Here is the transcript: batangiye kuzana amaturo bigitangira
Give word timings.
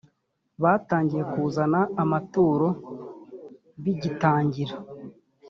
batangiye 0.63 1.23
kuzana 1.31 1.79
amaturo 2.03 2.67
bigitangira 3.83 4.75